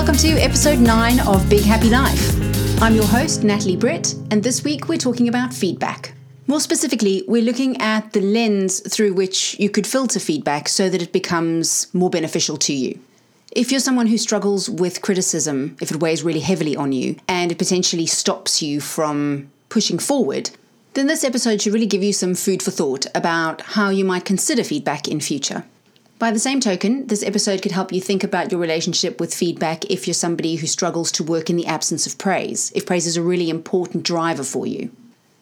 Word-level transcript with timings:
welcome 0.00 0.16
to 0.16 0.30
episode 0.38 0.78
9 0.78 1.20
of 1.28 1.46
Big 1.50 1.60
Happy 1.60 1.90
Life. 1.90 2.82
I'm 2.82 2.94
your 2.94 3.04
host, 3.04 3.44
Natalie 3.44 3.76
Britt, 3.76 4.14
and 4.30 4.42
this 4.42 4.64
week 4.64 4.88
we're 4.88 4.96
talking 4.96 5.28
about 5.28 5.52
feedback. 5.52 6.14
More 6.46 6.58
specifically, 6.58 7.22
we're 7.28 7.42
looking 7.42 7.78
at 7.82 8.14
the 8.14 8.22
lens 8.22 8.80
through 8.80 9.12
which 9.12 9.60
you 9.60 9.68
could 9.68 9.86
filter 9.86 10.18
feedback 10.18 10.70
so 10.70 10.88
that 10.88 11.02
it 11.02 11.12
becomes 11.12 11.92
more 11.92 12.08
beneficial 12.08 12.56
to 12.56 12.72
you. 12.72 12.98
If 13.52 13.70
you're 13.70 13.78
someone 13.78 14.06
who 14.06 14.16
struggles 14.16 14.70
with 14.70 15.02
criticism, 15.02 15.76
if 15.82 15.90
it 15.90 16.00
weighs 16.00 16.22
really 16.22 16.40
heavily 16.40 16.74
on 16.74 16.92
you, 16.92 17.16
and 17.28 17.52
it 17.52 17.58
potentially 17.58 18.06
stops 18.06 18.62
you 18.62 18.80
from 18.80 19.50
pushing 19.68 19.98
forward, 19.98 20.48
then 20.94 21.08
this 21.08 21.24
episode 21.24 21.60
should 21.60 21.74
really 21.74 21.84
give 21.84 22.02
you 22.02 22.14
some 22.14 22.34
food 22.34 22.62
for 22.62 22.70
thought 22.70 23.04
about 23.14 23.60
how 23.60 23.90
you 23.90 24.06
might 24.06 24.24
consider 24.24 24.64
feedback 24.64 25.08
in 25.08 25.20
future. 25.20 25.64
By 26.20 26.30
the 26.32 26.38
same 26.38 26.60
token, 26.60 27.06
this 27.06 27.22
episode 27.22 27.62
could 27.62 27.72
help 27.72 27.94
you 27.94 28.00
think 28.02 28.22
about 28.22 28.52
your 28.52 28.60
relationship 28.60 29.18
with 29.18 29.34
feedback 29.34 29.86
if 29.86 30.06
you're 30.06 30.12
somebody 30.12 30.56
who 30.56 30.66
struggles 30.66 31.10
to 31.12 31.24
work 31.24 31.48
in 31.48 31.56
the 31.56 31.64
absence 31.64 32.06
of 32.06 32.18
praise, 32.18 32.70
if 32.74 32.84
praise 32.84 33.06
is 33.06 33.16
a 33.16 33.22
really 33.22 33.48
important 33.48 34.04
driver 34.04 34.44
for 34.44 34.66
you. 34.66 34.90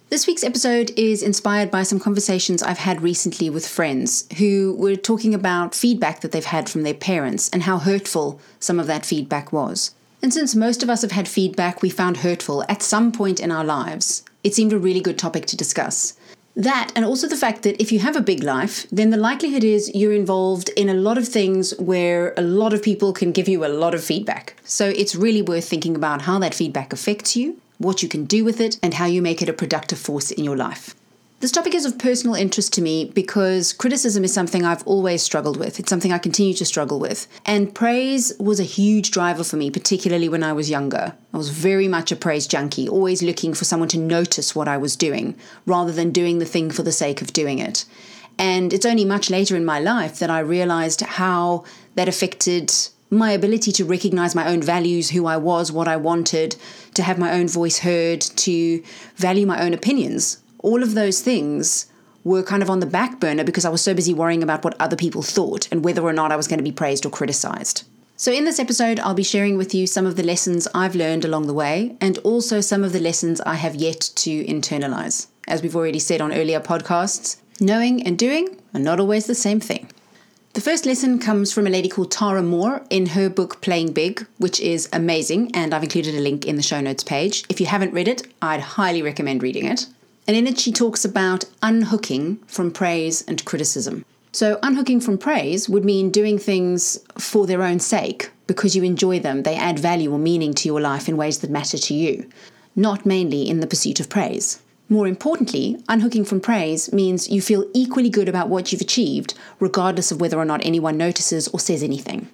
This 0.08 0.28
week's 0.28 0.44
episode 0.44 0.92
is 0.96 1.20
inspired 1.20 1.72
by 1.72 1.82
some 1.82 1.98
conversations 1.98 2.62
I've 2.62 2.78
had 2.78 3.02
recently 3.02 3.50
with 3.50 3.66
friends 3.66 4.28
who 4.38 4.76
were 4.78 4.94
talking 4.94 5.34
about 5.34 5.74
feedback 5.74 6.20
that 6.20 6.30
they've 6.30 6.44
had 6.44 6.68
from 6.68 6.84
their 6.84 6.94
parents 6.94 7.50
and 7.52 7.64
how 7.64 7.78
hurtful 7.78 8.40
some 8.60 8.78
of 8.78 8.86
that 8.86 9.04
feedback 9.04 9.52
was. 9.52 9.96
And 10.22 10.32
since 10.32 10.54
most 10.54 10.84
of 10.84 10.88
us 10.88 11.02
have 11.02 11.10
had 11.10 11.26
feedback 11.26 11.82
we 11.82 11.90
found 11.90 12.18
hurtful 12.18 12.64
at 12.68 12.84
some 12.84 13.10
point 13.10 13.40
in 13.40 13.50
our 13.50 13.64
lives, 13.64 14.22
it 14.44 14.54
seemed 14.54 14.72
a 14.72 14.78
really 14.78 15.00
good 15.00 15.18
topic 15.18 15.46
to 15.46 15.56
discuss. 15.56 16.16
That, 16.58 16.90
and 16.96 17.04
also 17.04 17.28
the 17.28 17.36
fact 17.36 17.62
that 17.62 17.80
if 17.80 17.92
you 17.92 18.00
have 18.00 18.16
a 18.16 18.20
big 18.20 18.42
life, 18.42 18.84
then 18.90 19.10
the 19.10 19.16
likelihood 19.16 19.62
is 19.62 19.94
you're 19.94 20.12
involved 20.12 20.70
in 20.70 20.88
a 20.88 20.94
lot 20.94 21.16
of 21.16 21.28
things 21.28 21.72
where 21.78 22.34
a 22.36 22.42
lot 22.42 22.72
of 22.72 22.82
people 22.82 23.12
can 23.12 23.30
give 23.30 23.48
you 23.48 23.64
a 23.64 23.70
lot 23.70 23.94
of 23.94 24.02
feedback. 24.02 24.56
So 24.64 24.88
it's 24.88 25.14
really 25.14 25.40
worth 25.40 25.68
thinking 25.68 25.94
about 25.94 26.22
how 26.22 26.40
that 26.40 26.56
feedback 26.56 26.92
affects 26.92 27.36
you, 27.36 27.60
what 27.78 28.02
you 28.02 28.08
can 28.08 28.24
do 28.24 28.44
with 28.44 28.60
it, 28.60 28.76
and 28.82 28.94
how 28.94 29.06
you 29.06 29.22
make 29.22 29.40
it 29.40 29.48
a 29.48 29.52
productive 29.52 30.00
force 30.00 30.32
in 30.32 30.42
your 30.42 30.56
life. 30.56 30.96
This 31.40 31.52
topic 31.52 31.72
is 31.72 31.84
of 31.84 32.00
personal 32.00 32.34
interest 32.34 32.72
to 32.72 32.82
me 32.82 33.12
because 33.14 33.72
criticism 33.72 34.24
is 34.24 34.34
something 34.34 34.64
I've 34.64 34.84
always 34.88 35.22
struggled 35.22 35.56
with. 35.56 35.78
It's 35.78 35.88
something 35.88 36.10
I 36.12 36.18
continue 36.18 36.52
to 36.54 36.64
struggle 36.64 36.98
with. 36.98 37.28
And 37.46 37.72
praise 37.72 38.32
was 38.40 38.58
a 38.58 38.64
huge 38.64 39.12
driver 39.12 39.44
for 39.44 39.54
me, 39.54 39.70
particularly 39.70 40.28
when 40.28 40.42
I 40.42 40.52
was 40.52 40.68
younger. 40.68 41.14
I 41.32 41.36
was 41.36 41.50
very 41.50 41.86
much 41.86 42.10
a 42.10 42.16
praise 42.16 42.48
junkie, 42.48 42.88
always 42.88 43.22
looking 43.22 43.54
for 43.54 43.64
someone 43.64 43.88
to 43.90 43.98
notice 43.98 44.56
what 44.56 44.66
I 44.66 44.78
was 44.78 44.96
doing 44.96 45.36
rather 45.64 45.92
than 45.92 46.10
doing 46.10 46.40
the 46.40 46.44
thing 46.44 46.72
for 46.72 46.82
the 46.82 46.90
sake 46.90 47.22
of 47.22 47.32
doing 47.32 47.60
it. 47.60 47.84
And 48.36 48.72
it's 48.72 48.86
only 48.86 49.04
much 49.04 49.30
later 49.30 49.54
in 49.54 49.64
my 49.64 49.78
life 49.78 50.18
that 50.18 50.30
I 50.30 50.40
realized 50.40 51.02
how 51.02 51.62
that 51.94 52.08
affected 52.08 52.74
my 53.10 53.30
ability 53.30 53.70
to 53.72 53.84
recognize 53.84 54.34
my 54.34 54.48
own 54.48 54.60
values, 54.60 55.10
who 55.10 55.26
I 55.26 55.36
was, 55.36 55.70
what 55.70 55.86
I 55.86 55.98
wanted, 55.98 56.56
to 56.94 57.04
have 57.04 57.16
my 57.16 57.30
own 57.30 57.46
voice 57.46 57.78
heard, 57.78 58.22
to 58.22 58.82
value 59.14 59.46
my 59.46 59.62
own 59.62 59.72
opinions 59.72 60.38
all 60.58 60.82
of 60.82 60.94
those 60.94 61.20
things 61.20 61.86
were 62.24 62.42
kind 62.42 62.62
of 62.62 62.70
on 62.70 62.80
the 62.80 62.86
back 62.86 63.20
burner 63.20 63.44
because 63.44 63.64
I 63.64 63.70
was 63.70 63.82
so 63.82 63.94
busy 63.94 64.12
worrying 64.12 64.42
about 64.42 64.64
what 64.64 64.80
other 64.80 64.96
people 64.96 65.22
thought 65.22 65.68
and 65.70 65.84
whether 65.84 66.02
or 66.02 66.12
not 66.12 66.32
I 66.32 66.36
was 66.36 66.48
going 66.48 66.58
to 66.58 66.64
be 66.64 66.72
praised 66.72 67.06
or 67.06 67.10
criticized. 67.10 67.84
So, 68.16 68.32
in 68.32 68.44
this 68.44 68.58
episode, 68.58 68.98
I'll 68.98 69.14
be 69.14 69.22
sharing 69.22 69.56
with 69.56 69.72
you 69.74 69.86
some 69.86 70.04
of 70.04 70.16
the 70.16 70.24
lessons 70.24 70.66
I've 70.74 70.96
learned 70.96 71.24
along 71.24 71.46
the 71.46 71.54
way 71.54 71.96
and 72.00 72.18
also 72.18 72.60
some 72.60 72.82
of 72.82 72.92
the 72.92 73.00
lessons 73.00 73.40
I 73.42 73.54
have 73.54 73.76
yet 73.76 74.00
to 74.16 74.44
internalize. 74.44 75.28
As 75.46 75.62
we've 75.62 75.76
already 75.76 76.00
said 76.00 76.20
on 76.20 76.32
earlier 76.32 76.58
podcasts, 76.58 77.36
knowing 77.60 78.04
and 78.04 78.18
doing 78.18 78.60
are 78.74 78.80
not 78.80 78.98
always 78.98 79.26
the 79.26 79.36
same 79.36 79.60
thing. 79.60 79.88
The 80.54 80.60
first 80.60 80.84
lesson 80.84 81.20
comes 81.20 81.52
from 81.52 81.68
a 81.68 81.70
lady 81.70 81.88
called 81.88 82.10
Tara 82.10 82.42
Mohr 82.42 82.84
in 82.90 83.06
her 83.06 83.30
book 83.30 83.60
Playing 83.60 83.92
Big, 83.92 84.26
which 84.38 84.58
is 84.58 84.88
amazing, 84.92 85.54
and 85.54 85.72
I've 85.72 85.84
included 85.84 86.16
a 86.16 86.20
link 86.20 86.44
in 86.44 86.56
the 86.56 86.62
show 86.62 86.80
notes 86.80 87.04
page. 87.04 87.44
If 87.48 87.60
you 87.60 87.66
haven't 87.66 87.94
read 87.94 88.08
it, 88.08 88.26
I'd 88.42 88.60
highly 88.60 89.00
recommend 89.00 89.44
reading 89.44 89.66
it. 89.66 89.86
And 90.28 90.36
in 90.36 90.46
it, 90.46 90.60
she 90.60 90.70
talks 90.70 91.06
about 91.06 91.46
unhooking 91.62 92.36
from 92.46 92.70
praise 92.70 93.22
and 93.22 93.42
criticism. 93.46 94.04
So, 94.30 94.58
unhooking 94.62 95.00
from 95.00 95.16
praise 95.16 95.70
would 95.70 95.86
mean 95.86 96.10
doing 96.10 96.38
things 96.38 96.98
for 97.16 97.46
their 97.46 97.62
own 97.62 97.80
sake 97.80 98.30
because 98.46 98.76
you 98.76 98.82
enjoy 98.82 99.20
them, 99.20 99.42
they 99.42 99.56
add 99.56 99.78
value 99.78 100.12
or 100.12 100.18
meaning 100.18 100.52
to 100.54 100.68
your 100.68 100.82
life 100.82 101.08
in 101.08 101.16
ways 101.16 101.38
that 101.38 101.50
matter 101.50 101.78
to 101.78 101.94
you, 101.94 102.28
not 102.76 103.06
mainly 103.06 103.48
in 103.48 103.60
the 103.60 103.66
pursuit 103.66 104.00
of 104.00 104.10
praise. 104.10 104.60
More 104.90 105.06
importantly, 105.06 105.82
unhooking 105.88 106.24
from 106.24 106.40
praise 106.40 106.92
means 106.92 107.30
you 107.30 107.42
feel 107.42 107.66
equally 107.74 108.10
good 108.10 108.28
about 108.28 108.48
what 108.48 108.70
you've 108.70 108.80
achieved, 108.82 109.34
regardless 109.60 110.10
of 110.10 110.20
whether 110.20 110.38
or 110.38 110.44
not 110.44 110.64
anyone 110.64 110.96
notices 110.96 111.48
or 111.48 111.60
says 111.60 111.82
anything. 111.82 112.28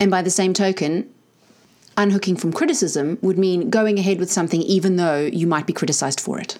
And 0.00 0.10
by 0.10 0.22
the 0.22 0.30
same 0.30 0.54
token, 0.54 1.12
unhooking 1.96 2.36
from 2.36 2.52
criticism 2.52 3.18
would 3.20 3.38
mean 3.38 3.70
going 3.70 3.98
ahead 3.98 4.18
with 4.18 4.32
something 4.32 4.62
even 4.62 4.96
though 4.96 5.20
you 5.20 5.46
might 5.46 5.66
be 5.66 5.72
criticized 5.72 6.20
for 6.20 6.38
it. 6.38 6.58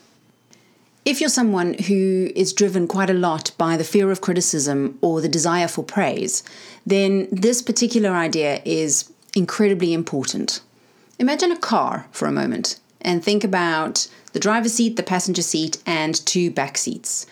If 1.05 1.21
you're 1.21 1.29
someone 1.29 1.75
who 1.75 2.31
is 2.35 2.55
driven 2.55 2.89
quite 2.89 3.11
a 3.11 3.15
lot 3.15 3.51
by 3.59 3.77
the 3.77 3.85
fear 3.85 4.11
of 4.11 4.23
criticism 4.23 4.99
or 5.03 5.21
the 5.21 5.29
desire 5.29 5.69
for 5.69 5.85
praise, 5.85 6.43
then 6.87 7.29
this 7.31 7.61
particular 7.61 8.11
idea 8.11 8.63
is 8.65 9.13
incredibly 9.37 9.93
important. 9.93 10.63
Imagine 11.19 11.53
a 11.53 11.59
car 11.59 12.07
for 12.11 12.27
a 12.27 12.33
moment 12.33 12.81
and 13.03 13.23
think 13.23 13.45
about 13.45 14.09
the 14.33 14.41
driver's 14.41 14.73
seat, 14.73 14.97
the 14.97 15.03
passenger 15.03 15.43
seat, 15.43 15.77
and 15.85 16.25
two 16.25 16.51
back 16.51 16.79
seats. 16.79 17.27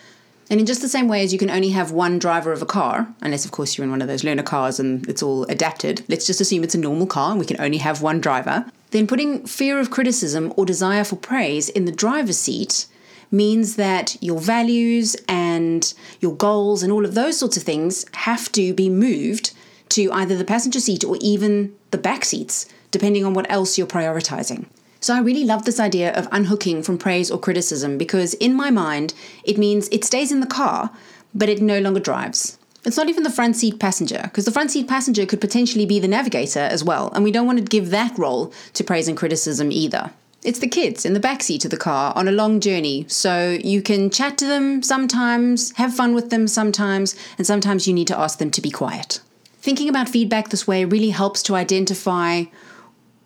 And 0.51 0.59
in 0.59 0.67
just 0.67 0.83
the 0.83 0.87
same 0.87 1.07
way 1.07 1.23
as 1.23 1.33
you 1.33 1.39
can 1.39 1.49
only 1.49 1.69
have 1.69 1.91
one 1.91 2.19
driver 2.19 2.51
of 2.51 2.61
a 2.61 2.67
car, 2.67 3.07
unless 3.21 3.43
of 3.43 3.49
course 3.49 3.75
you're 3.75 3.85
in 3.85 3.91
one 3.91 4.03
of 4.03 4.07
those 4.07 4.23
learner 4.23 4.43
cars 4.43 4.79
and 4.79 5.09
it's 5.09 5.23
all 5.23 5.45
adapted, 5.45 6.03
let's 6.09 6.27
just 6.27 6.41
assume 6.41 6.63
it's 6.63 6.75
a 6.75 6.79
normal 6.79 7.07
car 7.07 7.31
and 7.31 7.39
we 7.39 7.45
can 7.45 7.59
only 7.59 7.79
have 7.79 8.03
one 8.03 8.21
driver, 8.21 8.65
then 8.91 9.07
putting 9.07 9.47
fear 9.47 9.79
of 9.79 9.89
criticism 9.89 10.53
or 10.57 10.63
desire 10.63 11.03
for 11.03 11.15
praise 11.15 11.69
in 11.69 11.85
the 11.85 11.91
driver's 11.91 12.37
seat 12.37 12.85
means 13.31 13.75
that 13.75 14.15
your 14.21 14.39
values 14.39 15.15
and 15.27 15.93
your 16.19 16.35
goals 16.35 16.83
and 16.83 16.91
all 16.91 17.05
of 17.05 17.15
those 17.15 17.37
sorts 17.37 17.57
of 17.57 17.63
things 17.63 18.05
have 18.13 18.51
to 18.53 18.73
be 18.73 18.89
moved 18.89 19.53
to 19.89 20.11
either 20.11 20.37
the 20.37 20.45
passenger 20.45 20.79
seat 20.79 21.03
or 21.03 21.17
even 21.21 21.75
the 21.91 21.97
back 21.97 22.25
seats, 22.25 22.67
depending 22.91 23.25
on 23.25 23.33
what 23.33 23.49
else 23.49 23.77
you're 23.77 23.87
prioritizing. 23.87 24.65
So 24.99 25.13
I 25.13 25.19
really 25.19 25.43
love 25.43 25.65
this 25.65 25.79
idea 25.79 26.13
of 26.13 26.29
unhooking 26.31 26.81
from 26.81 26.97
praise 26.97 27.29
or 27.29 27.37
criticism 27.37 27.97
because 27.97 28.33
in 28.35 28.53
my 28.55 28.71
mind, 28.71 29.13
it 29.43 29.57
means 29.57 29.89
it 29.89 30.05
stays 30.05 30.31
in 30.31 30.39
the 30.39 30.47
car, 30.47 30.91
but 31.35 31.49
it 31.49 31.61
no 31.61 31.79
longer 31.79 31.99
drives. 31.99 32.57
It's 32.85 32.97
not 32.97 33.09
even 33.09 33.23
the 33.23 33.29
front 33.29 33.55
seat 33.55 33.79
passenger, 33.79 34.21
because 34.23 34.45
the 34.45 34.51
front 34.51 34.71
seat 34.71 34.87
passenger 34.87 35.25
could 35.25 35.39
potentially 35.39 35.85
be 35.85 35.99
the 35.99 36.07
navigator 36.07 36.59
as 36.59 36.83
well, 36.83 37.11
and 37.13 37.23
we 37.23 37.31
don't 37.31 37.45
want 37.45 37.59
to 37.59 37.63
give 37.63 37.91
that 37.91 38.17
role 38.17 38.51
to 38.73 38.83
praise 38.83 39.07
and 39.07 39.17
criticism 39.17 39.71
either. 39.71 40.11
It's 40.43 40.59
the 40.59 40.67
kids 40.67 41.05
in 41.05 41.13
the 41.13 41.21
backseat 41.21 41.63
of 41.63 41.71
the 41.71 41.77
car 41.77 42.11
on 42.17 42.27
a 42.27 42.31
long 42.31 42.59
journey, 42.59 43.05
so 43.07 43.57
you 43.63 43.81
can 43.81 44.09
chat 44.09 44.37
to 44.39 44.45
them 44.45 44.83
sometimes, 44.83 45.71
have 45.77 45.95
fun 45.95 46.13
with 46.13 46.31
them 46.31 46.47
sometimes, 46.47 47.15
and 47.37 47.47
sometimes 47.47 47.87
you 47.87 47.93
need 47.93 48.07
to 48.07 48.19
ask 48.19 48.39
them 48.39 48.51
to 48.51 48.61
be 48.61 48.69
quiet. 48.69 49.21
Thinking 49.59 49.87
about 49.87 50.09
feedback 50.09 50.49
this 50.49 50.67
way 50.67 50.83
really 50.83 51.11
helps 51.11 51.41
to 51.43 51.55
identify 51.55 52.43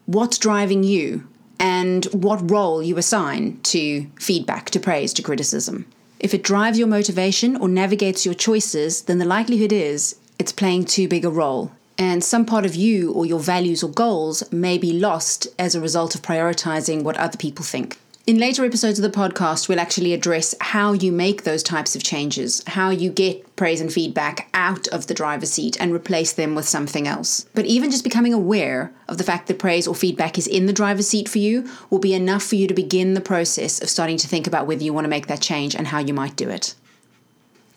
what's 0.06 0.38
driving 0.38 0.84
you 0.84 1.28
and 1.60 2.06
what 2.06 2.52
role 2.52 2.84
you 2.84 3.00
assign 3.00 3.60
to 3.64 4.06
feedback, 4.20 4.70
to 4.70 4.80
praise, 4.80 5.12
to 5.14 5.24
criticism. 5.24 5.88
If 6.20 6.36
it 6.36 6.44
drives 6.44 6.78
your 6.78 6.88
motivation 6.88 7.56
or 7.56 7.68
navigates 7.68 8.26
your 8.26 8.36
choices, 8.36 9.02
then 9.04 9.18
the 9.18 9.26
likelihood 9.26 9.74
is 9.74 10.18
it's 10.38 10.52
playing 10.52 10.86
too 10.86 11.08
big 11.08 11.26
a 11.26 11.32
role 11.32 11.72
and 11.98 12.24
some 12.24 12.46
part 12.46 12.66
of 12.66 12.76
you 12.76 13.12
or 13.14 13.26
your 13.26 13.40
values 13.40 13.84
or 13.84 13.90
goals 13.90 14.50
may 14.52 14.78
be 14.78 14.94
lost 14.94 15.48
as 15.58 15.76
a 15.76 15.82
result 15.82 16.16
of 16.16 16.22
prioritizing 16.22 17.04
what 17.04 17.18
other 17.18 17.38
people 17.38 17.66
think. 17.66 17.98
In 18.28 18.40
later 18.40 18.66
episodes 18.66 19.00
of 19.00 19.10
the 19.10 19.18
podcast, 19.18 19.70
we'll 19.70 19.80
actually 19.80 20.12
address 20.12 20.54
how 20.60 20.92
you 20.92 21.14
make 21.14 21.44
those 21.44 21.64
types 21.64 21.96
of 21.96 22.04
changes, 22.04 22.62
how 22.68 22.90
you 22.90 23.10
get 23.10 23.56
praise 23.56 23.80
and 23.80 23.92
feedback 23.92 24.50
out 24.54 24.86
of 24.90 25.08
the 25.08 25.14
driver's 25.14 25.54
seat 25.54 25.78
and 25.80 25.94
replace 25.94 26.34
them 26.34 26.54
with 26.54 26.68
something 26.68 27.08
else. 27.08 27.46
But 27.54 27.68
even 27.68 27.90
just 27.90 28.04
becoming 28.04 28.34
aware 28.34 28.94
of 29.08 29.18
the 29.18 29.24
fact 29.24 29.48
that 29.48 29.60
praise 29.60 29.88
or 29.88 29.96
feedback 29.96 30.38
is 30.38 30.46
in 30.46 30.66
the 30.66 30.74
driver's 30.74 31.08
seat 31.08 31.30
for 31.30 31.38
you 31.38 31.70
will 31.90 32.00
be 32.00 32.14
enough 32.14 32.44
for 32.44 32.56
you 32.56 32.68
to 32.68 32.74
begin 32.74 33.14
the 33.14 33.22
process 33.22 33.82
of 33.82 33.90
starting 33.90 34.18
to 34.18 34.28
think 34.28 34.46
about 34.46 34.68
whether 34.68 34.84
you 34.84 34.92
want 34.92 35.06
to 35.06 35.10
make 35.10 35.28
that 35.28 35.40
change 35.40 35.74
and 35.74 35.88
how 35.88 36.00
you 36.00 36.14
might 36.14 36.36
do 36.36 36.50
it. 36.50 36.76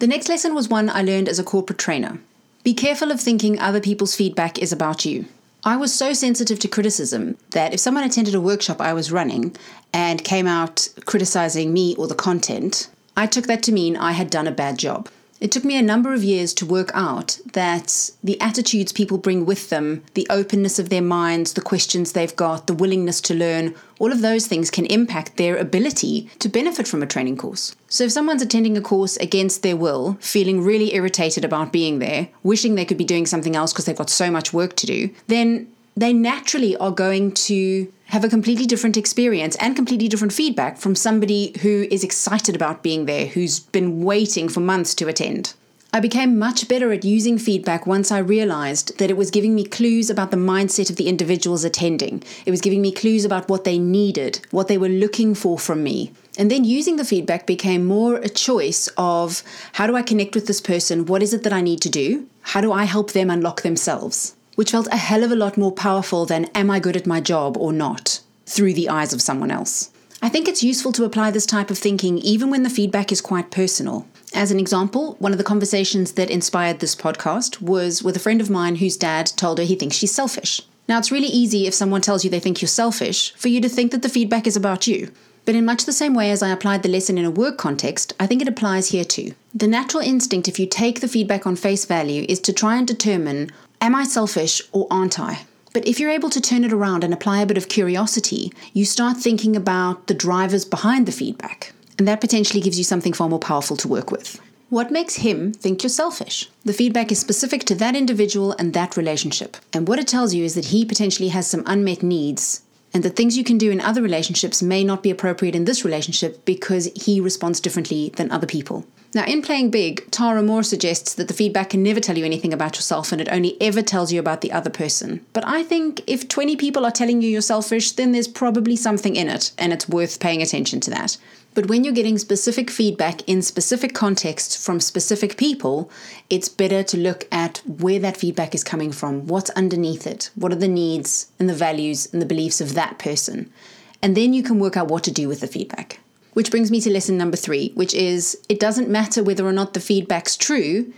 The 0.01 0.09
next 0.09 0.29
lesson 0.29 0.53
was 0.53 0.69
one 0.69 0.91
I 0.91 1.03
learned 1.03 1.29
as 1.29 1.39
a 1.39 1.45
corporate 1.45 1.79
trainer. 1.79 2.19
Be 2.63 2.75
careful 2.75 3.11
of 3.11 3.19
thinking 3.19 3.59
other 3.59 3.81
people's 3.81 4.15
feedback 4.15 4.59
is 4.59 4.71
about 4.71 5.07
you. 5.07 5.25
I 5.65 5.77
was 5.77 5.95
so 5.95 6.13
sensitive 6.13 6.59
to 6.59 6.69
criticism 6.69 7.39
that 7.51 7.73
if 7.73 7.81
someone 7.81 8.05
attended 8.05 8.35
a 8.35 8.41
workshop 8.41 8.83
I 8.83 8.93
was 8.93 9.11
running 9.11 9.57
and 9.95 10.23
came 10.23 10.47
out 10.47 10.89
criticizing 11.07 11.73
me 11.73 11.95
or 11.97 12.07
the 12.07 12.15
content, 12.15 12.91
I 13.17 13.27
took 13.27 13.47
that 13.47 13.63
to 13.65 13.73
mean 13.73 13.97
I 13.97 14.13
had 14.13 14.29
done 14.29 14.47
a 14.47 14.53
bad 14.53 14.79
job. 14.79 15.09
It 15.41 15.51
took 15.51 15.65
me 15.65 15.79
a 15.79 15.83
number 15.83 16.13
of 16.13 16.23
years 16.23 16.53
to 16.55 16.67
work 16.67 16.91
out 16.93 17.39
that 17.55 18.11
the 18.23 18.39
attitudes 18.43 18.93
people 18.93 19.17
bring 19.17 19.47
with 19.47 19.71
them, 19.71 20.05
the 20.13 20.27
openness 20.29 20.79
of 20.79 20.91
their 20.91 21.01
minds, 21.01 21.55
the 21.55 21.63
questions 21.63 22.13
they've 22.13 22.37
got, 22.37 22.67
the 22.67 22.75
willingness 22.75 23.23
to 23.23 23.35
learn, 23.35 23.75
all 23.99 24.13
of 24.13 24.21
those 24.21 24.47
things 24.47 24.71
can 24.71 24.85
impact 24.87 25.39
their 25.39 25.57
ability 25.57 26.29
to 26.41 26.49
benefit 26.51 26.87
from 26.87 27.03
a 27.03 27.07
training 27.07 27.39
course. 27.39 27.75
So 27.89 28.05
if 28.05 28.13
someone's 28.13 28.43
attending 28.43 28.77
a 28.77 28.83
course 28.83 29.17
against 29.17 29.63
their 29.63 29.77
will, 29.77 30.19
feeling 30.21 30.63
really 30.63 30.95
irritated 30.95 31.45
about 31.45 31.73
being 31.73 32.01
there, 32.01 32.29
wishing 32.43 32.75
they 32.75 32.85
could 32.85 32.99
be 32.99 33.05
doing 33.05 33.25
something 33.25 33.57
else 33.57 33.73
because 33.73 33.87
they've 33.87 33.97
got 33.97 34.11
so 34.11 34.31
much 34.31 34.53
work 34.53 34.77
to 34.77 34.87
do, 34.87 35.09
then 35.27 35.73
they 35.97 36.13
naturally 36.13 36.77
are 36.77 36.91
going 36.91 37.33
to 37.33 37.91
have 38.11 38.25
a 38.25 38.29
completely 38.29 38.67
different 38.67 38.97
experience 38.97 39.55
and 39.57 39.77
completely 39.77 40.09
different 40.09 40.33
feedback 40.33 40.77
from 40.77 40.97
somebody 40.97 41.55
who 41.63 41.87
is 41.93 42.03
excited 42.03 42.57
about 42.57 42.83
being 42.83 43.07
there, 43.07 43.27
who's 43.27 43.61
been 43.61 44.03
waiting 44.03 44.49
for 44.49 44.59
months 44.59 44.97
to 44.97 45.07
attend. 45.07 45.55
I 45.93 46.01
became 46.01 46.39
much 46.39 46.69
better 46.69 46.93
at 46.93 47.05
using 47.05 47.39
feedback 47.39 47.87
once 47.87 48.11
I 48.11 48.19
realized 48.19 48.99
that 48.99 49.11
it 49.11 49.17
was 49.17 49.31
giving 49.31 49.55
me 49.55 49.65
clues 49.65 50.11
about 50.11 50.33
the 50.33 50.37
mindset 50.37 50.91
of 50.91 50.97
the 50.97 51.09
individuals 51.09 51.65
attending. 51.65 52.23
It 52.47 52.51
was 52.51 52.61
giving 52.61 52.83
me 52.83 52.93
clues 52.93 53.25
about 53.25 53.49
what 53.49 53.63
they 53.63 53.79
needed, 53.79 54.41
what 54.51 54.67
they 54.67 54.79
were 54.79 54.89
looking 54.89 55.35
for 55.35 55.59
from 55.59 55.83
me. 55.83 56.13
And 56.37 56.51
then 56.51 56.65
using 56.65 56.97
the 56.97 57.05
feedback 57.05 57.47
became 57.47 57.85
more 57.87 58.17
a 58.17 58.29
choice 58.29 58.89
of 58.97 59.43
how 59.75 59.87
do 59.87 59.97
I 59.97 60.03
connect 60.03 60.35
with 60.35 60.47
this 60.47 60.61
person? 60.61 61.07
What 61.07 61.23
is 61.23 61.33
it 61.33 61.45
that 61.45 61.53
I 61.53 61.61
need 61.61 61.81
to 61.83 61.89
do? 61.89 62.27
How 62.43 62.61
do 62.61 62.73
I 62.73 62.85
help 62.85 63.13
them 63.13 63.31
unlock 63.31 63.63
themselves? 63.63 64.35
Which 64.61 64.73
felt 64.73 64.89
a 64.93 64.99
hell 64.99 65.25
of 65.25 65.33
a 65.33 65.37
lot 65.37 65.57
more 65.57 65.73
powerful 65.73 66.27
than 66.27 66.45
am 66.55 66.71
I 66.71 66.81
good 66.81 66.95
at 66.95 67.07
my 67.07 67.19
job 67.19 67.57
or 67.57 67.73
not 67.73 68.21
through 68.45 68.75
the 68.75 68.91
eyes 68.91 69.15
of 69.15 69.23
someone 69.23 69.51
else. 69.51 69.91
I 70.21 70.29
think 70.29 70.47
it's 70.47 70.63
useful 70.63 70.93
to 70.93 71.05
apply 71.05 71.31
this 71.31 71.47
type 71.47 71.71
of 71.71 71.79
thinking 71.79 72.19
even 72.19 72.51
when 72.51 72.63
the 72.63 72.69
feedback 72.69 73.11
is 73.11 73.23
quite 73.23 73.51
personal. 73.51 74.07
As 74.35 74.51
an 74.51 74.61
example, 74.61 75.17
one 75.19 75.33
of 75.33 75.39
the 75.39 75.45
conversations 75.45 76.13
that 76.13 76.29
inspired 76.29 76.81
this 76.81 76.95
podcast 76.95 77.63
was 77.63 78.03
with 78.03 78.17
a 78.17 78.21
friend 78.21 78.43
of 78.43 78.51
mine 78.51 78.77
whose 78.77 78.99
dad 78.99 79.29
told 79.29 79.57
her 79.57 79.65
he 79.65 79.77
thinks 79.77 79.97
she's 79.97 80.15
selfish. 80.15 80.61
Now, 80.87 80.99
it's 80.99 81.11
really 81.11 81.29
easy 81.29 81.67
if 81.67 81.73
someone 81.73 82.03
tells 82.03 82.23
you 82.23 82.29
they 82.29 82.39
think 82.39 82.61
you're 82.61 82.69
selfish 82.69 83.33
for 83.37 83.49
you 83.49 83.63
to 83.63 83.69
think 83.71 83.93
that 83.93 84.03
the 84.03 84.11
feedback 84.11 84.47
is 84.47 84.57
about 84.57 84.87
you. 84.87 85.11
But 85.47 85.55
in 85.55 85.65
much 85.65 85.87
the 85.87 85.93
same 85.95 86.13
way 86.13 86.31
as 86.31 86.43
I 86.43 86.51
applied 86.51 86.83
the 86.83 86.91
lesson 86.91 87.17
in 87.17 87.25
a 87.25 87.31
work 87.31 87.57
context, 87.57 88.13
I 88.21 88.27
think 88.27 88.43
it 88.43 88.49
applies 88.49 88.89
here 88.89 89.07
too. 89.07 89.33
The 89.55 89.67
natural 89.67 90.03
instinct, 90.03 90.49
if 90.49 90.61
you 90.61 90.67
take 90.67 91.01
the 91.01 91.09
feedback 91.09 91.47
on 91.47 91.57
face 91.57 91.87
value, 91.87 92.27
is 92.29 92.41
to 92.41 92.53
try 92.53 92.77
and 92.77 92.87
determine 92.87 93.51
am 93.81 93.95
I 93.95 94.05
selfish 94.05 94.63
or 94.73 94.87
aren't 94.91 95.19
I? 95.19 95.47
But 95.73 95.87
if 95.87 96.01
you're 96.01 96.11
able 96.11 96.31
to 96.31 96.41
turn 96.41 96.65
it 96.65 96.73
around 96.73 97.05
and 97.05 97.15
apply 97.15 97.41
a 97.41 97.47
bit 97.47 97.57
of 97.57 97.69
curiosity, 97.69 98.53
you 98.73 98.85
start 98.85 99.17
thinking 99.17 99.55
about 99.55 100.07
the 100.07 100.15
drivers 100.15 100.65
behind 100.65 101.07
the 101.07 101.13
feedback 101.13 101.73
and 101.99 102.09
that 102.09 102.21
potentially 102.21 102.63
gives 102.63 102.79
you 102.79 102.85
something 102.85 103.13
far 103.13 103.29
more 103.29 103.39
powerful 103.39 103.77
to 103.77 103.87
work 103.89 104.11
with. 104.11 104.41
What 104.71 104.91
makes 104.91 105.17
him 105.17 105.53
think 105.53 105.83
you're 105.83 105.91
selfish? 105.91 106.49
The 106.65 106.73
feedback 106.73 107.13
is 107.13 107.19
specific 107.19 107.65
to 107.65 107.75
that 107.75 107.97
individual 107.97 108.53
and 108.53 108.73
that 108.73 108.97
relationship. 108.97 109.57
And 109.73 109.87
what 109.87 109.99
it 109.99 110.09
tells 110.09 110.33
you 110.33 110.45
is 110.45 110.55
that 110.55 110.67
he 110.67 110.85
potentially 110.85 111.29
has 111.29 111.47
some 111.47 111.63
unmet 111.67 112.03
needs, 112.03 112.63
and 112.93 113.03
the 113.03 113.11
things 113.11 113.37
you 113.37 113.45
can 113.45 113.59
do 113.59 113.71
in 113.71 113.81
other 113.81 114.03
relationships 114.03 114.63
may 114.63 114.83
not 114.83 115.03
be 115.03 115.11
appropriate 115.11 115.55
in 115.55 115.65
this 115.65 115.85
relationship 115.85 116.45
because 116.45 116.91
he 116.97 117.21
responds 117.21 117.61
differently 117.61 118.11
than 118.17 118.31
other 118.31 118.47
people. 118.47 118.85
Now, 119.13 119.25
in 119.25 119.43
Playing 119.43 119.71
Big, 119.71 120.09
Tara 120.13 120.41
Mohr 120.41 120.65
suggests 120.65 121.15
that 121.15 121.27
the 121.27 121.35
feedback 121.35 121.71
can 121.71 121.83
never 121.83 121.99
tell 121.99 122.17
you 122.17 122.25
anything 122.25 122.53
about 122.53 122.77
yourself 122.77 123.11
and 123.11 123.21
it 123.21 123.29
only 123.31 123.61
ever 123.61 123.83
tells 123.83 124.13
you 124.13 124.21
about 124.21 124.41
the 124.41 124.53
other 124.53 124.71
person. 124.71 125.27
But 125.33 125.47
I 125.47 125.65
think 125.65 126.03
if 126.07 126.29
20 126.29 126.57
people 126.57 126.85
are 126.87 126.93
telling 126.93 127.21
you 127.21 127.29
you're 127.29 127.41
selfish, 127.41 127.93
then 127.93 128.13
there's 128.13 128.29
probably 128.29 128.77
something 128.77 129.17
in 129.17 129.29
it, 129.29 129.51
and 129.59 129.73
it's 129.73 129.89
worth 129.89 130.21
paying 130.21 130.43
attention 130.43 130.79
to 130.81 130.91
that. 130.91 131.19
But 131.53 131.69
when 131.69 131.83
you're 131.83 131.93
getting 131.93 132.17
specific 132.17 132.71
feedback 132.71 133.29
in 133.29 133.43
specific 133.43 133.93
contexts 133.93 134.65
from 134.65 134.79
specific 134.79 135.37
people, 135.37 135.91
it's 136.29 136.49
better 136.49 136.85
to 136.85 136.97
look 136.97 137.27
at 137.33 137.59
where 137.67 137.99
that 137.99 138.17
feedback 138.17 138.55
is 138.55 138.63
coming 138.63 138.93
from, 138.93 139.27
what's 139.27 139.51
underneath 139.51 140.07
it, 140.07 140.31
what 140.37 140.53
are 140.53 140.57
the 140.57 140.69
needs 140.69 141.33
and 141.41 141.49
the 141.49 141.55
values 141.55 142.09
and 142.13 142.23
the 142.23 142.27
beliefs 142.27 142.61
of 142.61 142.75
that 142.75 142.99
person. 143.01 143.53
And 144.01 144.17
then 144.17 144.33
you 144.33 144.45
can 144.45 144.61
work 144.61 144.77
out 144.77 144.89
what 144.89 145.03
to 145.05 145.11
do 145.11 145.27
with 145.27 145.41
the 145.41 145.49
feedback. 145.49 145.99
Which 146.35 146.53
brings 146.53 146.71
me 146.71 146.81
to 146.83 146.91
lesson 146.91 147.19
number 147.19 147.37
three, 147.37 147.73
which 147.75 147.95
is 147.95 148.39
it 148.49 148.61
doesn't 148.61 148.89
matter 148.89 149.23
whether 149.23 149.45
or 149.45 149.53
not 149.53 149.75
the 149.75 149.81
feedback's 149.81 150.37
true, 150.37 150.93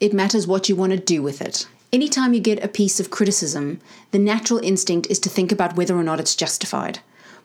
it 0.00 0.12
matters 0.12 0.48
what 0.48 0.68
you 0.68 0.74
want 0.74 0.90
to 0.90 0.98
do 0.98 1.22
with 1.22 1.40
it. 1.40 1.68
Anytime 1.92 2.34
you 2.34 2.40
get 2.40 2.64
a 2.64 2.68
piece 2.68 2.98
of 2.98 3.10
criticism, 3.10 3.80
the 4.10 4.18
natural 4.18 4.58
instinct 4.58 5.06
is 5.08 5.20
to 5.20 5.28
think 5.28 5.52
about 5.52 5.76
whether 5.76 5.96
or 5.96 6.02
not 6.02 6.18
it's 6.18 6.34
justified. 6.34 6.98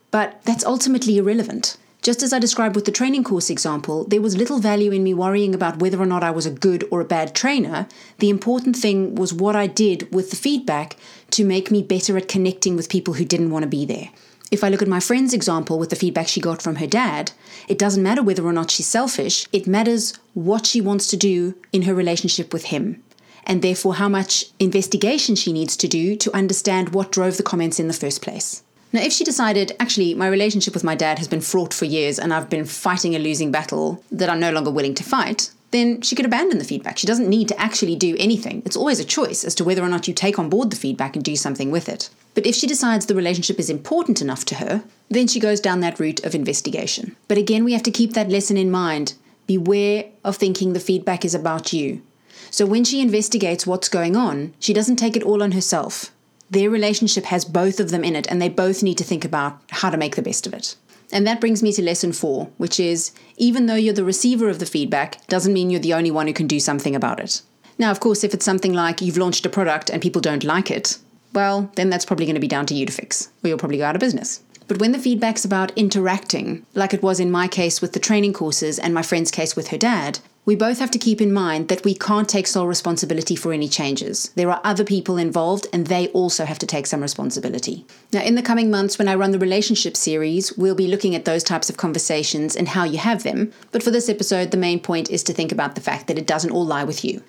But 0.09 0.41
that's 0.43 0.65
ultimately 0.65 1.17
irrelevant. 1.17 1.77
Just 2.07 2.23
as 2.23 2.31
I 2.31 2.39
described 2.39 2.73
with 2.73 2.85
the 2.85 2.91
training 2.93 3.25
course 3.25 3.49
example, 3.49 4.05
there 4.05 4.21
was 4.21 4.37
little 4.37 4.59
value 4.59 4.93
in 4.93 5.03
me 5.03 5.13
worrying 5.13 5.53
about 5.53 5.79
whether 5.79 5.99
or 5.99 6.05
not 6.05 6.23
I 6.23 6.31
was 6.31 6.45
a 6.45 6.49
good 6.49 6.87
or 6.89 7.01
a 7.01 7.11
bad 7.13 7.35
trainer. 7.35 7.85
The 8.19 8.29
important 8.29 8.77
thing 8.77 9.15
was 9.15 9.33
what 9.33 9.57
I 9.57 9.67
did 9.67 10.09
with 10.15 10.29
the 10.29 10.37
feedback 10.37 10.95
to 11.31 11.43
make 11.43 11.69
me 11.69 11.83
better 11.83 12.15
at 12.15 12.29
connecting 12.29 12.77
with 12.77 12.87
people 12.87 13.15
who 13.15 13.25
didn't 13.25 13.51
want 13.51 13.63
to 13.63 13.67
be 13.67 13.85
there. 13.85 14.07
If 14.51 14.63
I 14.63 14.69
look 14.69 14.81
at 14.81 14.87
my 14.87 15.01
friend's 15.01 15.33
example 15.33 15.77
with 15.77 15.89
the 15.89 15.97
feedback 15.97 16.29
she 16.29 16.39
got 16.39 16.61
from 16.61 16.77
her 16.77 16.87
dad, 16.87 17.33
it 17.67 17.77
doesn't 17.77 18.03
matter 18.03 18.23
whether 18.23 18.45
or 18.45 18.53
not 18.53 18.71
she's 18.71 18.87
selfish, 18.87 19.45
it 19.51 19.67
matters 19.67 20.17
what 20.33 20.65
she 20.65 20.79
wants 20.79 21.07
to 21.07 21.17
do 21.17 21.55
in 21.73 21.81
her 21.81 21.93
relationship 21.93 22.53
with 22.53 22.67
him, 22.67 23.03
and 23.45 23.61
therefore 23.61 23.95
how 23.95 24.07
much 24.07 24.45
investigation 24.59 25.35
she 25.35 25.51
needs 25.51 25.75
to 25.75 25.89
do 25.89 26.15
to 26.15 26.33
understand 26.33 26.93
what 26.93 27.11
drove 27.11 27.35
the 27.35 27.43
comments 27.43 27.81
in 27.81 27.89
the 27.89 27.93
first 27.93 28.21
place. 28.21 28.63
Now, 28.93 29.01
if 29.01 29.11
she 29.11 29.23
decided, 29.23 29.75
actually, 29.79 30.13
my 30.13 30.27
relationship 30.27 30.73
with 30.73 30.83
my 30.83 30.95
dad 30.95 31.17
has 31.17 31.27
been 31.27 31.41
fraught 31.41 31.73
for 31.73 31.85
years 31.85 32.17
and 32.17 32.33
I've 32.33 32.49
been 32.49 32.65
fighting 32.65 33.15
a 33.15 33.19
losing 33.19 33.51
battle 33.51 34.03
that 34.11 34.29
I'm 34.29 34.39
no 34.39 34.51
longer 34.51 34.71
willing 34.71 34.95
to 34.95 35.03
fight, 35.03 35.51
then 35.71 36.01
she 36.01 36.15
could 36.15 36.25
abandon 36.25 36.57
the 36.57 36.63
feedback. 36.63 36.97
She 36.97 37.07
doesn't 37.07 37.29
need 37.29 37.49
to 37.49 37.59
actually 37.59 37.95
do 37.95 38.15
anything. 38.17 38.63
It's 38.65 38.77
always 38.77 38.99
a 38.99 39.05
choice 39.05 39.43
as 39.43 39.53
to 39.55 39.65
whether 39.65 39.83
or 39.83 39.89
not 39.89 40.07
you 40.07 40.13
take 40.13 40.39
on 40.39 40.49
board 40.49 40.69
the 40.69 40.77
feedback 40.77 41.15
and 41.15 41.25
do 41.25 41.35
something 41.35 41.71
with 41.71 41.89
it. 41.89 42.09
But 42.33 42.45
if 42.45 42.55
she 42.55 42.67
decides 42.67 43.05
the 43.05 43.15
relationship 43.15 43.59
is 43.59 43.69
important 43.69 44.21
enough 44.21 44.45
to 44.45 44.55
her, 44.55 44.83
then 45.09 45.27
she 45.27 45.39
goes 45.39 45.59
down 45.59 45.81
that 45.81 45.99
route 45.99 46.23
of 46.23 46.35
investigation. 46.35 47.15
But 47.27 47.37
again, 47.37 47.65
we 47.65 47.73
have 47.73 47.83
to 47.83 47.91
keep 47.91 48.13
that 48.13 48.29
lesson 48.29 48.55
in 48.55 48.71
mind. 48.71 49.15
Beware 49.47 50.05
of 50.23 50.37
thinking 50.37 50.71
the 50.71 50.79
feedback 50.79 51.25
is 51.25 51.35
about 51.35 51.73
you. 51.73 52.01
So 52.49 52.65
when 52.65 52.85
she 52.85 53.01
investigates 53.01 53.67
what's 53.67 53.89
going 53.89 54.15
on, 54.15 54.53
she 54.59 54.73
doesn't 54.73 54.95
take 54.95 55.17
it 55.17 55.23
all 55.23 55.43
on 55.43 55.51
herself. 55.51 56.11
Their 56.49 56.69
relationship 56.69 57.25
has 57.25 57.45
both 57.45 57.79
of 57.79 57.91
them 57.91 58.03
in 58.03 58.15
it, 58.15 58.27
and 58.29 58.41
they 58.41 58.49
both 58.49 58.83
need 58.83 58.97
to 58.99 59.03
think 59.03 59.25
about 59.25 59.59
how 59.69 59.89
to 59.89 59.97
make 59.97 60.15
the 60.15 60.21
best 60.21 60.47
of 60.47 60.53
it. 60.53 60.75
And 61.11 61.25
that 61.25 61.39
brings 61.39 61.63
me 61.63 61.71
to 61.73 61.81
lesson 61.81 62.11
four, 62.11 62.49
which 62.57 62.79
is 62.79 63.11
even 63.37 63.65
though 63.65 63.75
you're 63.75 63.93
the 63.93 64.03
receiver 64.03 64.49
of 64.49 64.59
the 64.59 64.65
feedback, 64.65 65.25
doesn't 65.27 65.53
mean 65.53 65.69
you're 65.69 65.79
the 65.79 65.93
only 65.93 66.11
one 66.11 66.27
who 66.27 66.33
can 66.33 66.47
do 66.47 66.59
something 66.59 66.95
about 66.95 67.19
it. 67.19 67.41
Now, 67.77 67.91
of 67.91 67.99
course, 67.99 68.23
if 68.23 68.33
it's 68.33 68.45
something 68.45 68.73
like 68.73 69.01
you've 69.01 69.17
launched 69.17 69.45
a 69.45 69.49
product 69.49 69.89
and 69.89 70.01
people 70.01 70.21
don't 70.21 70.43
like 70.43 70.71
it, 70.71 70.97
well, 71.33 71.71
then 71.75 71.89
that's 71.89 72.05
probably 72.05 72.25
going 72.25 72.35
to 72.35 72.41
be 72.41 72.47
down 72.47 72.65
to 72.67 72.73
you 72.73 72.85
to 72.85 72.91
fix, 72.91 73.29
or 73.43 73.47
you'll 73.47 73.57
probably 73.57 73.77
go 73.77 73.85
out 73.85 73.95
of 73.95 73.99
business. 73.99 74.41
But 74.67 74.79
when 74.79 74.91
the 74.91 74.99
feedback's 74.99 75.45
about 75.45 75.71
interacting, 75.77 76.65
like 76.73 76.93
it 76.93 77.03
was 77.03 77.19
in 77.19 77.31
my 77.31 77.47
case 77.47 77.81
with 77.81 77.93
the 77.93 77.99
training 77.99 78.33
courses 78.33 78.79
and 78.79 78.93
my 78.93 79.01
friend's 79.01 79.31
case 79.31 79.55
with 79.55 79.69
her 79.69 79.77
dad, 79.77 80.19
we 80.47 80.55
both 80.55 80.79
have 80.79 80.89
to 80.91 80.97
keep 80.97 81.19
in 81.19 81.33
mind 81.33 81.67
that 81.67 81.83
we 81.83 81.93
can't 81.93 82.29
take 82.29 82.47
sole 82.47 82.67
responsibility 82.67 83.35
for 83.35 83.51
any 83.51 83.67
changes. 83.67 84.31
There 84.35 84.49
are 84.49 84.61
other 84.63 84.85
people 84.85 85.17
involved 85.17 85.67
and 85.73 85.85
they 85.85 86.07
also 86.09 86.45
have 86.45 86.57
to 86.59 86.65
take 86.65 86.87
some 86.87 87.01
responsibility. 87.01 87.85
Now, 88.13 88.21
in 88.21 88.35
the 88.35 88.41
coming 88.41 88.71
months, 88.71 88.97
when 88.97 89.09
I 89.09 89.15
run 89.15 89.31
the 89.31 89.39
relationship 89.39 89.97
series, 89.97 90.57
we'll 90.57 90.73
be 90.73 90.87
looking 90.87 91.15
at 91.15 91.25
those 91.25 91.43
types 91.43 91.69
of 91.69 91.75
conversations 91.75 92.55
and 92.55 92.69
how 92.69 92.85
you 92.85 92.97
have 92.97 93.23
them. 93.23 93.51
But 93.73 93.83
for 93.83 93.91
this 93.91 94.07
episode, 94.07 94.51
the 94.51 94.57
main 94.57 94.79
point 94.79 95.11
is 95.11 95.21
to 95.23 95.33
think 95.33 95.51
about 95.51 95.75
the 95.75 95.81
fact 95.81 96.07
that 96.07 96.17
it 96.17 96.25
doesn't 96.25 96.51
all 96.51 96.65
lie 96.65 96.85
with 96.85 97.03
you. 97.03 97.21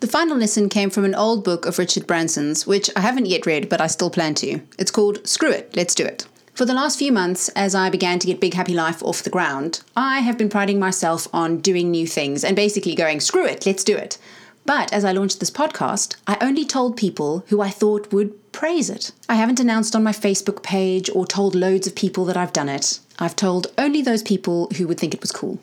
The 0.00 0.06
final 0.06 0.36
lesson 0.36 0.68
came 0.68 0.90
from 0.90 1.06
an 1.06 1.14
old 1.14 1.44
book 1.44 1.64
of 1.64 1.78
Richard 1.78 2.06
Branson's, 2.06 2.66
which 2.66 2.90
I 2.94 3.00
haven't 3.00 3.24
yet 3.24 3.46
read, 3.46 3.70
but 3.70 3.80
I 3.80 3.86
still 3.86 4.10
plan 4.10 4.34
to. 4.34 4.60
It's 4.78 4.90
called 4.90 5.26
Screw 5.26 5.50
It, 5.50 5.74
Let's 5.74 5.94
Do 5.94 6.04
It. 6.04 6.26
For 6.56 6.64
the 6.64 6.72
last 6.72 6.98
few 6.98 7.12
months, 7.12 7.50
as 7.50 7.74
I 7.74 7.90
began 7.90 8.18
to 8.18 8.26
get 8.26 8.40
Big 8.40 8.54
Happy 8.54 8.72
Life 8.72 9.02
off 9.02 9.22
the 9.22 9.28
ground, 9.28 9.82
I 9.94 10.20
have 10.20 10.38
been 10.38 10.48
priding 10.48 10.78
myself 10.78 11.28
on 11.30 11.58
doing 11.58 11.90
new 11.90 12.06
things 12.06 12.42
and 12.42 12.56
basically 12.56 12.94
going, 12.94 13.20
screw 13.20 13.44
it, 13.44 13.66
let's 13.66 13.84
do 13.84 13.94
it. 13.94 14.16
But 14.64 14.90
as 14.90 15.04
I 15.04 15.12
launched 15.12 15.38
this 15.38 15.50
podcast, 15.50 16.16
I 16.26 16.38
only 16.40 16.64
told 16.64 16.96
people 16.96 17.44
who 17.48 17.60
I 17.60 17.68
thought 17.68 18.10
would 18.10 18.52
praise 18.52 18.88
it. 18.88 19.12
I 19.28 19.34
haven't 19.34 19.60
announced 19.60 19.94
on 19.94 20.02
my 20.02 20.12
Facebook 20.12 20.62
page 20.62 21.10
or 21.10 21.26
told 21.26 21.54
loads 21.54 21.86
of 21.86 21.94
people 21.94 22.24
that 22.24 22.38
I've 22.38 22.54
done 22.54 22.70
it. 22.70 23.00
I've 23.18 23.36
told 23.36 23.66
only 23.76 24.00
those 24.00 24.22
people 24.22 24.70
who 24.78 24.88
would 24.88 24.98
think 24.98 25.12
it 25.12 25.20
was 25.20 25.32
cool. 25.32 25.58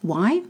Why? 0.00 0.40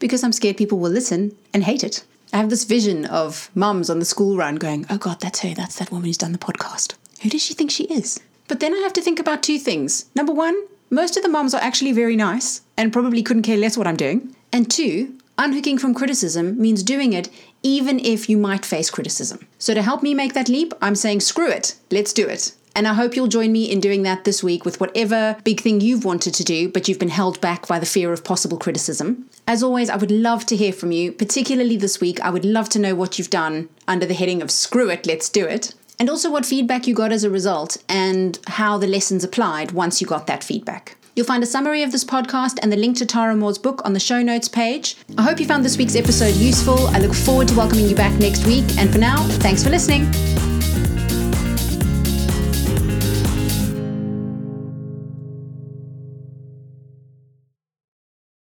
Because 0.00 0.24
I'm 0.24 0.32
scared 0.32 0.56
people 0.56 0.80
will 0.80 0.90
listen 0.90 1.36
and 1.52 1.62
hate 1.62 1.84
it. 1.84 2.02
I 2.32 2.38
have 2.38 2.50
this 2.50 2.64
vision 2.64 3.04
of 3.04 3.52
mums 3.54 3.88
on 3.88 4.00
the 4.00 4.04
school 4.04 4.36
run 4.36 4.56
going, 4.56 4.84
oh 4.90 4.98
God, 4.98 5.20
that's 5.20 5.42
her. 5.42 5.54
That's 5.54 5.78
that 5.78 5.92
woman 5.92 6.06
who's 6.06 6.18
done 6.18 6.32
the 6.32 6.38
podcast. 6.38 6.94
Who 7.22 7.28
does 7.28 7.40
she 7.44 7.54
think 7.54 7.70
she 7.70 7.84
is? 7.84 8.18
But 8.48 8.60
then 8.60 8.74
I 8.74 8.78
have 8.78 8.92
to 8.94 9.02
think 9.02 9.18
about 9.18 9.42
two 9.42 9.58
things. 9.58 10.06
Number 10.14 10.32
one, 10.32 10.56
most 10.90 11.16
of 11.16 11.22
the 11.22 11.28
moms 11.28 11.54
are 11.54 11.62
actually 11.62 11.92
very 11.92 12.16
nice 12.16 12.60
and 12.76 12.92
probably 12.92 13.22
couldn't 13.22 13.42
care 13.42 13.56
less 13.56 13.76
what 13.76 13.86
I'm 13.86 13.96
doing. 13.96 14.36
And 14.52 14.70
two, 14.70 15.18
unhooking 15.38 15.78
from 15.78 15.94
criticism 15.94 16.60
means 16.60 16.82
doing 16.82 17.12
it 17.12 17.28
even 17.62 17.98
if 17.98 18.28
you 18.28 18.36
might 18.36 18.64
face 18.64 18.90
criticism. 18.90 19.48
So 19.58 19.74
to 19.74 19.82
help 19.82 20.02
me 20.02 20.14
make 20.14 20.34
that 20.34 20.48
leap, 20.48 20.74
I'm 20.82 20.94
saying 20.94 21.20
screw 21.20 21.50
it, 21.50 21.76
let's 21.90 22.12
do 22.12 22.28
it. 22.28 22.54
And 22.76 22.88
I 22.88 22.94
hope 22.94 23.14
you'll 23.14 23.28
join 23.28 23.52
me 23.52 23.70
in 23.70 23.80
doing 23.80 24.02
that 24.02 24.24
this 24.24 24.42
week 24.42 24.64
with 24.64 24.80
whatever 24.80 25.36
big 25.44 25.60
thing 25.60 25.80
you've 25.80 26.04
wanted 26.04 26.34
to 26.34 26.44
do, 26.44 26.68
but 26.68 26.88
you've 26.88 26.98
been 26.98 27.08
held 27.08 27.40
back 27.40 27.68
by 27.68 27.78
the 27.78 27.86
fear 27.86 28.12
of 28.12 28.24
possible 28.24 28.58
criticism. 28.58 29.30
As 29.46 29.62
always, 29.62 29.88
I 29.88 29.96
would 29.96 30.10
love 30.10 30.44
to 30.46 30.56
hear 30.56 30.72
from 30.72 30.90
you, 30.90 31.12
particularly 31.12 31.76
this 31.76 32.00
week. 32.00 32.20
I 32.20 32.30
would 32.30 32.44
love 32.44 32.68
to 32.70 32.80
know 32.80 32.96
what 32.96 33.16
you've 33.16 33.30
done 33.30 33.68
under 33.86 34.06
the 34.06 34.14
heading 34.14 34.42
of 34.42 34.50
Screw 34.50 34.90
It, 34.90 35.06
Let's 35.06 35.28
Do 35.28 35.46
It. 35.46 35.74
And 35.98 36.10
also 36.10 36.30
what 36.30 36.44
feedback 36.44 36.86
you 36.86 36.94
got 36.94 37.12
as 37.12 37.24
a 37.24 37.30
result 37.30 37.76
and 37.88 38.38
how 38.46 38.78
the 38.78 38.86
lessons 38.86 39.24
applied 39.24 39.72
once 39.72 40.00
you 40.00 40.06
got 40.06 40.26
that 40.26 40.42
feedback. 40.42 40.96
You'll 41.16 41.26
find 41.26 41.44
a 41.44 41.46
summary 41.46 41.84
of 41.84 41.92
this 41.92 42.04
podcast 42.04 42.58
and 42.60 42.72
the 42.72 42.76
link 42.76 42.96
to 42.96 43.06
Tara 43.06 43.36
Mohr's 43.36 43.58
book 43.58 43.80
on 43.84 43.92
the 43.92 44.00
show 44.00 44.20
notes 44.20 44.48
page. 44.48 44.96
I 45.16 45.22
hope 45.22 45.38
you 45.38 45.46
found 45.46 45.64
this 45.64 45.78
week's 45.78 45.94
episode 45.94 46.34
useful. 46.34 46.88
I 46.88 46.98
look 46.98 47.14
forward 47.14 47.48
to 47.48 47.56
welcoming 47.56 47.86
you 47.88 47.94
back 47.94 48.12
next 48.18 48.44
week. 48.46 48.64
And 48.78 48.90
for 48.90 48.98
now, 48.98 49.18
thanks 49.38 49.62
for 49.62 49.70
listening. 49.70 50.10